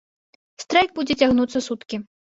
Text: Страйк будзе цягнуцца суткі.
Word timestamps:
Страйк 0.63 0.89
будзе 0.97 1.19
цягнуцца 1.25 1.63
суткі. 1.67 2.05